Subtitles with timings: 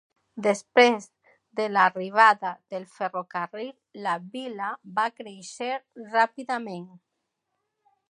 [0.45, 1.03] Després
[1.59, 3.71] de l'arribada del ferrocarril
[4.09, 5.73] la vila va créixer
[6.19, 6.93] ràpidament.